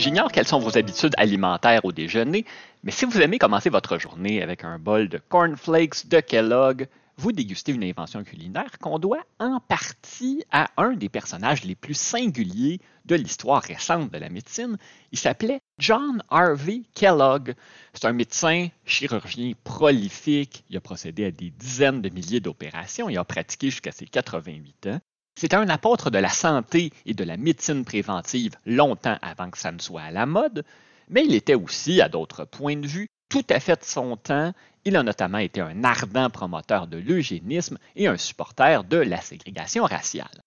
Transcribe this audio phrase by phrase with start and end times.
[0.00, 2.46] J'ignore quelles sont vos habitudes alimentaires au déjeuner,
[2.82, 6.88] mais si vous aimez commencer votre journée avec un bol de cornflakes de Kellogg,
[7.18, 11.92] vous dégustez une invention culinaire qu'on doit en partie à un des personnages les plus
[11.92, 14.78] singuliers de l'histoire récente de la médecine.
[15.12, 17.54] Il s'appelait John Harvey Kellogg.
[17.92, 20.64] C'est un médecin chirurgien prolifique.
[20.70, 24.86] Il a procédé à des dizaines de milliers d'opérations et a pratiqué jusqu'à ses 88
[24.86, 25.00] ans.
[25.36, 29.72] C'était un apôtre de la santé et de la médecine préventive longtemps avant que ça
[29.72, 30.64] ne soit à la mode,
[31.08, 34.52] mais il était aussi, à d'autres points de vue, tout à fait de son temps.
[34.84, 39.84] Il a notamment été un ardent promoteur de l'eugénisme et un supporter de la ségrégation
[39.84, 40.40] raciale.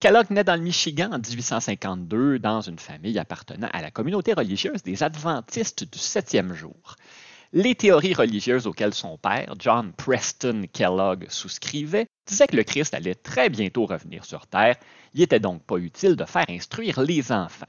[0.00, 4.82] Kellogg naît dans le Michigan en 1852 dans une famille appartenant à la communauté religieuse
[4.82, 6.96] des Adventistes du septième jour.
[7.56, 13.14] Les théories religieuses auxquelles son père, John Preston Kellogg, souscrivait disaient que le Christ allait
[13.14, 14.74] très bientôt revenir sur Terre.
[15.12, 17.68] Il n'était donc pas utile de faire instruire les enfants.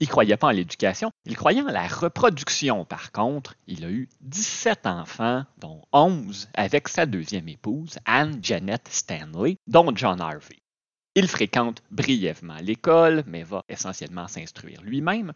[0.00, 2.84] Il ne croyait pas en l'éducation, il croyait en la reproduction.
[2.84, 8.86] Par contre, il a eu 17 enfants, dont 11 avec sa deuxième épouse, Anne Janet
[8.86, 10.58] Stanley, dont John Harvey.
[11.14, 15.32] Il fréquente brièvement l'école, mais va essentiellement s'instruire lui-même.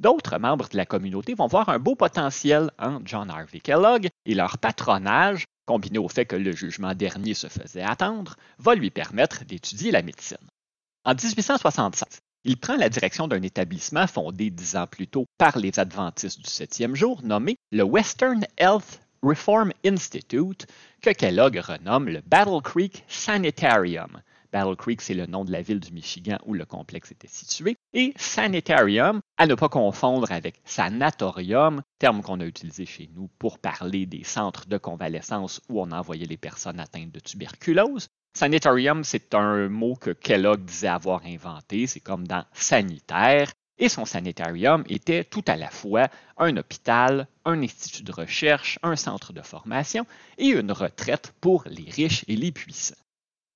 [0.00, 4.34] D'autres membres de la communauté vont voir un beau potentiel en John Harvey Kellogg et
[4.34, 9.44] leur patronage, combiné au fait que le jugement dernier se faisait attendre, va lui permettre
[9.44, 10.38] d'étudier la médecine.
[11.04, 15.78] En 1867, il prend la direction d'un établissement fondé dix ans plus tôt par les
[15.78, 20.66] adventistes du septième jour, nommé le Western Health Reform Institute,
[21.02, 25.80] que Kellogg renomme le Battle Creek Sanitarium, Battle Creek, c'est le nom de la ville
[25.80, 27.76] du Michigan où le complexe était situé.
[27.92, 33.58] Et sanitarium, à ne pas confondre avec sanatorium, terme qu'on a utilisé chez nous pour
[33.58, 38.08] parler des centres de convalescence où on envoyait les personnes atteintes de tuberculose.
[38.36, 43.50] Sanitarium, c'est un mot que Kellogg disait avoir inventé, c'est comme dans sanitaire.
[43.78, 48.94] Et son sanitarium était tout à la fois un hôpital, un institut de recherche, un
[48.94, 50.06] centre de formation
[50.36, 52.94] et une retraite pour les riches et les puissants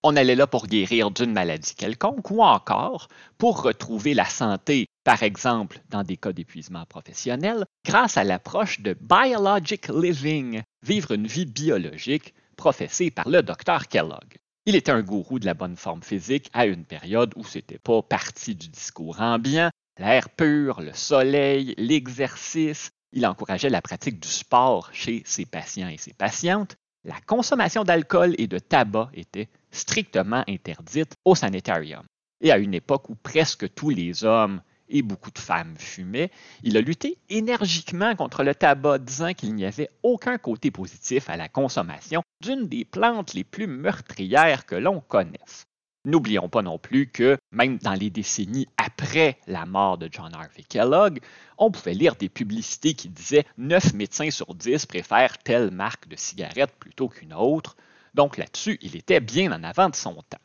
[0.05, 5.23] on allait là pour guérir d'une maladie quelconque ou encore pour retrouver la santé, par
[5.23, 11.47] exemple dans des cas d'épuisement professionnel, grâce à l'approche de Biologic Living, vivre une vie
[11.47, 14.37] biologique professée par le docteur Kellogg.
[14.67, 18.03] Il était un gourou de la bonne forme physique à une période où c'était pas
[18.03, 22.91] partie du discours ambiant, l'air pur, le soleil, l'exercice.
[23.13, 26.77] Il encourageait la pratique du sport chez ses patients et ses patientes.
[27.05, 32.03] La consommation d'alcool et de tabac était strictement interdite au sanitarium.
[32.41, 36.31] Et à une époque où presque tous les hommes et beaucoup de femmes fumaient,
[36.63, 41.37] il a lutté énergiquement contre le tabac, disant qu'il n'y avait aucun côté positif à
[41.37, 45.67] la consommation d'une des plantes les plus meurtrières que l'on connaisse.
[46.05, 50.63] N'oublions pas non plus que, même dans les décennies après la mort de John Harvey
[50.69, 51.21] Kellogg,
[51.57, 56.17] on pouvait lire des publicités qui disaient 9 médecins sur 10 préfèrent telle marque de
[56.17, 57.77] cigarette plutôt qu'une autre,
[58.13, 60.39] donc là-dessus, il était bien en avant de son temps.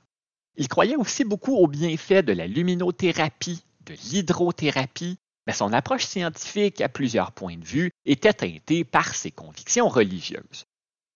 [0.56, 6.82] Il croyait aussi beaucoup aux bienfaits de la luminothérapie, de l'hydrothérapie, mais son approche scientifique,
[6.82, 10.66] à plusieurs points de vue, était teintée par ses convictions religieuses.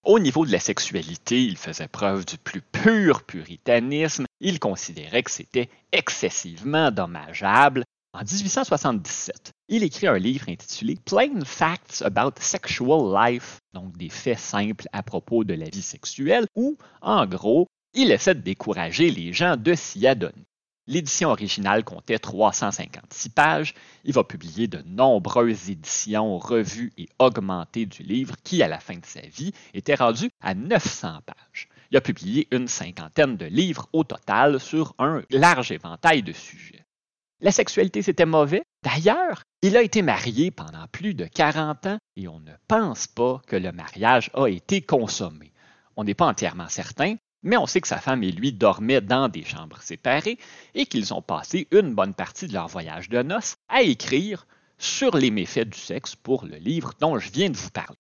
[0.04, 4.26] Au niveau de la sexualité, il faisait preuve du plus pur puritanisme.
[4.44, 7.84] Il considérait que c'était excessivement dommageable
[8.16, 14.38] en 1877, il écrit un livre intitulé Plain Facts About Sexual Life, donc des faits
[14.38, 17.66] simples à propos de la vie sexuelle, où, en gros,
[17.96, 20.46] il essaie de décourager les gens de s'y adonner.
[20.86, 23.74] L'édition originale comptait 356 pages.
[24.04, 28.98] Il va publier de nombreuses éditions revues et augmentées du livre qui, à la fin
[28.98, 31.68] de sa vie, était rendu à 900 pages.
[31.94, 36.88] Il a publié une cinquantaine de livres au total sur un large éventail de sujets.
[37.40, 38.64] La sexualité, c'était mauvais.
[38.82, 43.40] D'ailleurs, il a été marié pendant plus de 40 ans et on ne pense pas
[43.46, 45.54] que le mariage a été consommé.
[45.96, 49.30] On n'est pas entièrement certain, mais on sait que sa femme et lui dormaient dans
[49.30, 50.40] des chambres séparées
[50.74, 54.48] et qu'ils ont passé une bonne partie de leur voyage de noces à écrire
[54.80, 57.98] sur les méfaits du sexe pour le livre dont je viens de vous parler.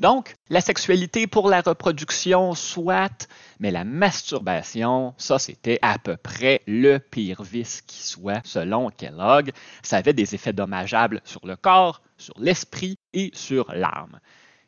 [0.00, 3.28] Donc, la sexualité pour la reproduction, soit,
[3.60, 9.52] mais la masturbation, ça c'était à peu près le pire vice qui soit, selon Kellogg.
[9.82, 14.18] Ça avait des effets dommageables sur le corps, sur l'esprit et sur l'âme.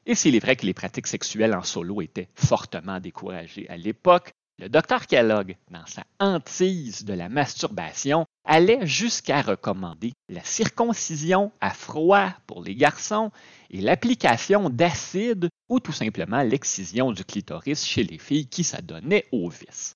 [0.07, 4.33] Et s'il est vrai que les pratiques sexuelles en solo étaient fortement découragées à l'époque,
[4.59, 11.71] le docteur Kellogg, dans sa hantise de la masturbation, allait jusqu'à recommander la circoncision à
[11.71, 13.31] froid pour les garçons
[13.71, 19.49] et l'application d'acide ou tout simplement l'excision du clitoris chez les filles qui s'adonnaient au
[19.49, 19.95] vice.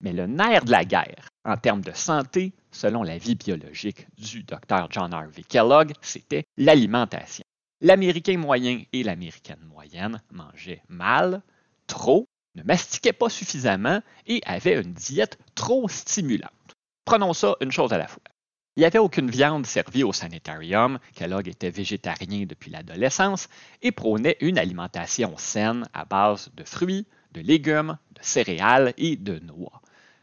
[0.00, 4.44] Mais le nerf de la guerre, en termes de santé, selon la vie biologique du
[4.44, 4.86] Dr.
[4.90, 7.44] John Harvey Kellogg, c'était l'alimentation.
[7.80, 11.42] L'Américain moyen et l'Américaine moyenne mangeaient mal,
[11.88, 16.50] trop, ne mastiquaient pas suffisamment et avaient une diète trop stimulante.
[17.08, 18.22] Prenons ça une chose à la fois.
[18.76, 23.48] Il n'y avait aucune viande servie au sanitarium, Kellogg était végétarien depuis l'adolescence
[23.80, 29.38] et prônait une alimentation saine à base de fruits, de légumes, de céréales et de
[29.38, 29.80] noix.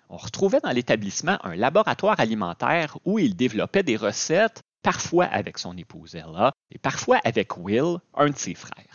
[0.09, 5.75] On retrouvait dans l'établissement un laboratoire alimentaire où il développait des recettes, parfois avec son
[5.77, 8.94] épouse Ella et parfois avec Will, un de ses frères.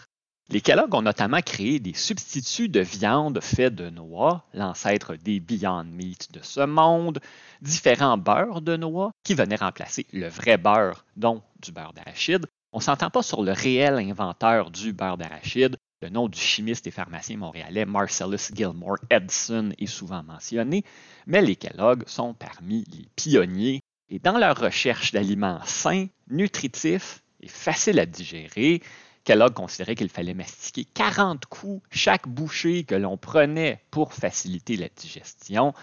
[0.53, 5.85] Les Kellogg ont notamment créé des substituts de viande faits de noix, l'ancêtre des Beyond
[5.85, 7.21] Meat de ce monde,
[7.63, 12.47] différents beurres de noix qui venaient remplacer le vrai beurre, dont du beurre d'arachide.
[12.73, 15.77] On ne s'entend pas sur le réel inventeur du beurre d'arachide.
[16.03, 20.83] Le nom du chimiste et pharmacien montréalais Marcellus Gilmore Edson est souvent mentionné,
[21.29, 27.49] mais les Kellogg sont parmi les pionniers et dans leur recherche d'aliments sains, nutritifs et
[27.49, 28.83] faciles à digérer,
[29.25, 34.89] Kellogg considérait qu'il fallait mastiquer 40 coups chaque bouchée que l'on prenait pour faciliter la
[34.89, 35.75] digestion.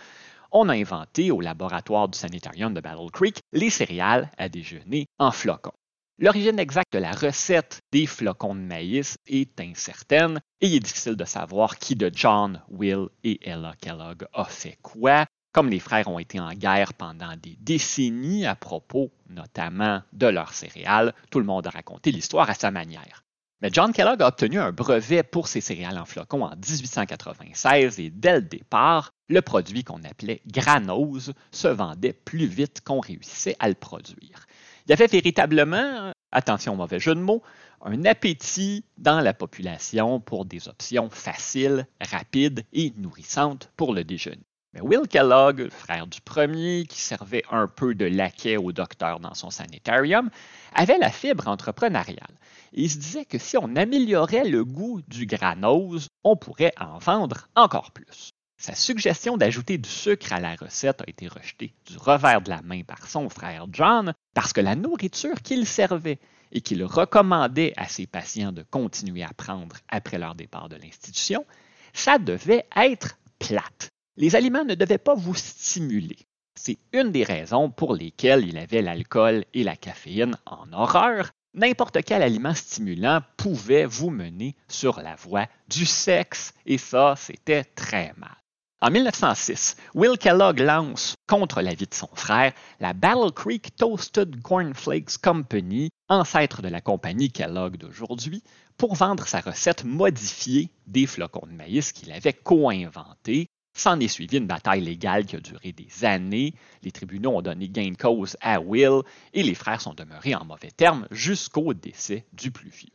[0.51, 5.31] On a inventé au laboratoire du sanitarium de Battle Creek les céréales à déjeuner en
[5.31, 5.73] flocons.
[6.19, 11.15] L'origine exacte de la recette des flocons de maïs est incertaine et il est difficile
[11.15, 15.25] de savoir qui de John, Will et Ella Kellogg a fait quoi.
[15.51, 20.53] Comme les frères ont été en guerre pendant des décennies à propos notamment de leurs
[20.53, 23.23] céréales, tout le monde a raconté l'histoire à sa manière.
[23.61, 28.11] Mais John Kellogg a obtenu un brevet pour ses céréales en flocons en 1896 et
[28.11, 33.67] dès le départ, le produit qu'on appelait granose se vendait plus vite qu'on réussissait à
[33.67, 34.45] le produire.
[34.85, 37.41] Il y avait véritablement, attention au mauvais jeu de mots,
[37.81, 44.45] un appétit dans la population pour des options faciles, rapides et nourrissantes pour le déjeuner.
[44.81, 49.49] Will Kellogg, frère du premier, qui servait un peu de laquais au docteur dans son
[49.49, 50.29] sanitarium,
[50.73, 52.37] avait la fibre entrepreneuriale
[52.73, 57.47] il se disait que si on améliorait le goût du granose, on pourrait en vendre
[57.55, 58.31] encore plus.
[58.59, 62.61] Sa suggestion d'ajouter du sucre à la recette a été rejetée du revers de la
[62.63, 66.19] main par son frère John parce que la nourriture qu'il servait
[66.51, 71.45] et qu'il recommandait à ses patients de continuer à prendre après leur départ de l'institution,
[71.93, 73.89] ça devait être plate.
[74.19, 76.17] Les aliments ne devaient pas vous stimuler.
[76.55, 82.03] C'est une des raisons pour lesquelles il avait l'alcool et la caféine en horreur n'importe
[82.03, 88.13] quel aliment stimulant pouvait vous mener sur la voie du sexe, et ça, c'était très
[88.17, 88.35] mal.
[88.79, 95.17] En 1906, Will Kellogg lance, contre l'avis de son frère, la Battle Creek Toasted Cornflakes
[95.17, 98.43] Company, ancêtre de la compagnie Kellogg d'aujourd'hui,
[98.77, 103.47] pour vendre sa recette modifiée des flocons de maïs qu'il avait co-inventés
[103.77, 106.55] S'en est suivi une bataille légale qui a duré des années.
[106.81, 109.03] Les tribunaux ont donné gain de cause à Will
[109.33, 112.89] et les frères sont demeurés en mauvais termes jusqu'au décès du plus vieux.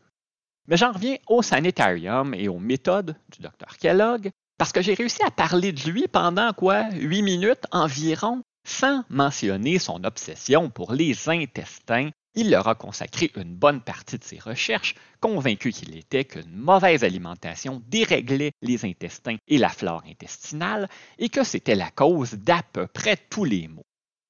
[0.67, 5.23] Mais j'en reviens au sanitarium et aux méthodes du docteur Kellogg parce que j'ai réussi
[5.23, 11.29] à parler de lui pendant quoi huit minutes environ sans mentionner son obsession pour les
[11.29, 16.55] intestins il leur a consacré une bonne partie de ses recherches, convaincu qu'il était qu'une
[16.55, 20.89] mauvaise alimentation déréglait les intestins et la flore intestinale
[21.19, 23.85] et que c'était la cause d'à peu près tous les maux.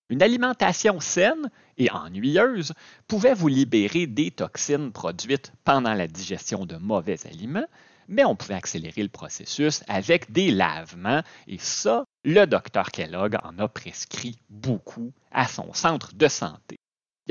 [0.09, 2.75] Une alimentation saine et ennuyeuse
[3.07, 7.67] pouvait vous libérer des toxines produites pendant la digestion de mauvais aliments,
[8.09, 13.59] mais on pouvait accélérer le processus avec des lavements, et ça, le docteur Kellogg en
[13.59, 16.77] a prescrit beaucoup à son centre de santé.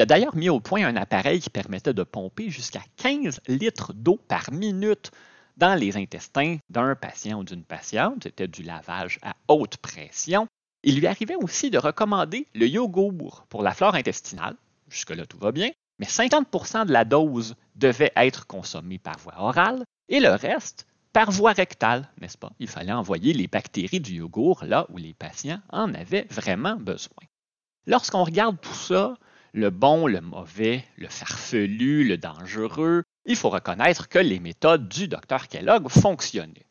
[0.02, 3.94] Il a d'ailleurs mis au point un appareil qui permettait de pomper jusqu'à 15 litres
[3.94, 5.12] d'eau par minute
[5.58, 8.24] dans les intestins d'un patient ou d'une patiente.
[8.24, 10.48] C'était du lavage à haute pression.
[10.82, 14.56] Il lui arrivait aussi de recommander le yogourt pour la flore intestinale.
[14.90, 15.70] Jusque-là, tout va bien.
[16.00, 21.30] Mais 50% de la dose devait être consommée par voie orale et le reste par
[21.30, 22.54] voie rectale, n'est-ce pas?
[22.58, 27.24] Il fallait envoyer les bactéries du yogourt là où les patients en avaient vraiment besoin.
[27.86, 29.14] Lorsqu'on regarde tout ça,
[29.54, 35.08] le bon, le mauvais, le farfelu, le dangereux, il faut reconnaître que les méthodes du
[35.08, 36.66] docteur Kellogg fonctionnaient.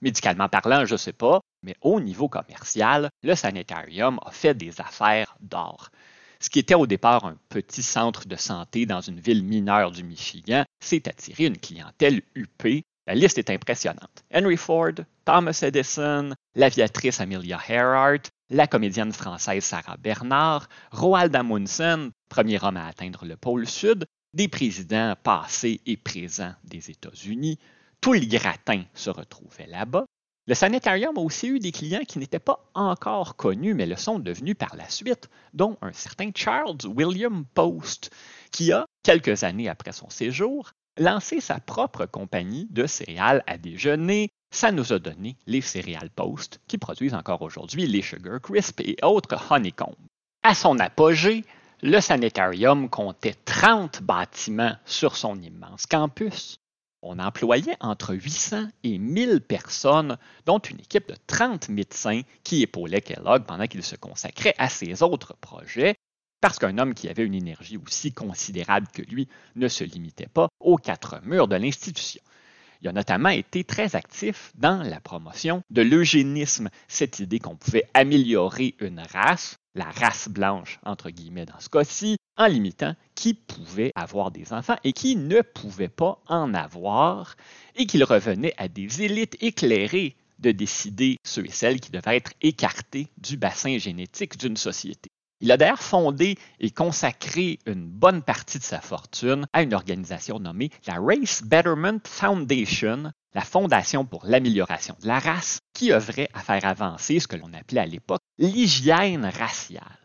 [0.00, 4.80] Médicalement parlant, je ne sais pas, mais au niveau commercial, le sanitarium a fait des
[4.80, 5.90] affaires d'or.
[6.38, 10.04] Ce qui était au départ un petit centre de santé dans une ville mineure du
[10.04, 12.84] Michigan s'est attiré une clientèle huppée.
[13.08, 14.24] La liste est impressionnante.
[14.32, 14.92] Henry Ford,
[15.24, 18.20] Thomas Edison, l'aviatrice Amelia Earhart,
[18.50, 24.48] la comédienne française Sarah Bernard, Roald Amundsen, premier homme à atteindre le pôle Sud, des
[24.48, 27.58] présidents passés et présents des États-Unis.
[28.00, 30.04] Tout le gratin se retrouvait là-bas.
[30.46, 34.18] Le sanitarium a aussi eu des clients qui n'étaient pas encore connus, mais le sont
[34.18, 38.10] devenus par la suite, dont un certain Charles William Post,
[38.50, 44.30] qui a, quelques années après son séjour, lancé sa propre compagnie de céréales à déjeuner.
[44.50, 48.96] Ça nous a donné les céréales Post, qui produisent encore aujourd'hui les Sugar Crisp et
[49.02, 49.94] autres honeycomb.
[50.42, 51.44] À son apogée,
[51.82, 56.58] le sanitarium comptait 30 bâtiments sur son immense campus.
[57.02, 63.00] On employait entre 800 et 1000 personnes, dont une équipe de 30 médecins qui épaulaient
[63.00, 65.94] Kellogg pendant qu'il se consacrait à ses autres projets,
[66.40, 70.48] parce qu'un homme qui avait une énergie aussi considérable que lui ne se limitait pas
[70.58, 72.22] aux quatre murs de l'institution.
[72.80, 77.88] Il a notamment été très actif dans la promotion de l'eugénisme, cette idée qu'on pouvait
[77.92, 83.92] améliorer une race, la race blanche entre guillemets dans ce cas-ci, en limitant qui pouvait
[83.96, 87.36] avoir des enfants et qui ne pouvait pas en avoir,
[87.74, 92.32] et qu'il revenait à des élites éclairées de décider ceux et celles qui devaient être
[92.42, 95.10] écartés du bassin génétique d'une société.
[95.40, 100.40] Il a d'ailleurs fondé et consacré une bonne partie de sa fortune à une organisation
[100.40, 106.40] nommée la Race Betterment Foundation, la Fondation pour l'amélioration de la race, qui œuvrait à
[106.40, 109.98] faire avancer ce que l'on appelait à l'époque l'hygiène raciale.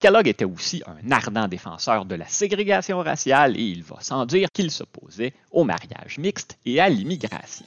[0.00, 4.48] Kellogg était aussi un ardent défenseur de la ségrégation raciale et il va sans dire
[4.52, 7.64] qu'il s'opposait au mariage mixte et à l'immigration.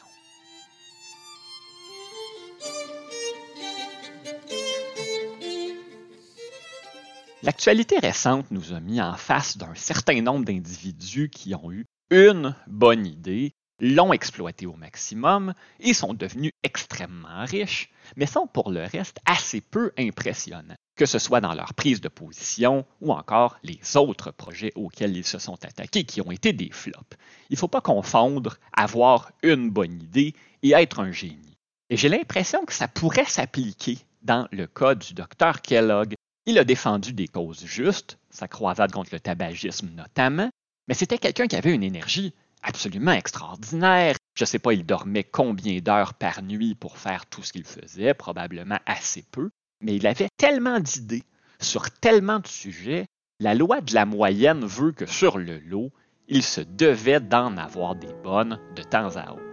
[7.43, 12.55] L'actualité récente nous a mis en face d'un certain nombre d'individus qui ont eu une
[12.65, 18.83] bonne idée, l'ont exploitée au maximum et sont devenus extrêmement riches, mais sont pour le
[18.85, 23.97] reste assez peu impressionnants, que ce soit dans leur prise de position ou encore les
[23.97, 27.17] autres projets auxquels ils se sont attaqués qui ont été des flops.
[27.51, 31.57] Il ne faut pas confondre avoir une bonne idée et être un génie.
[31.91, 36.15] Et j'ai l'impression que ça pourrait s'appliquer dans le cas du docteur Kellogg
[36.47, 40.49] il a défendu des causes justes, sa croisade contre le tabagisme notamment,
[40.87, 44.15] mais c'était quelqu'un qui avait une énergie absolument extraordinaire.
[44.33, 47.65] Je ne sais pas, il dormait combien d'heures par nuit pour faire tout ce qu'il
[47.65, 49.49] faisait, probablement assez peu,
[49.81, 51.23] mais il avait tellement d'idées
[51.59, 53.05] sur tellement de sujets,
[53.39, 55.91] la loi de la moyenne veut que sur le lot,
[56.27, 59.46] il se devait d'en avoir des bonnes de temps à autre.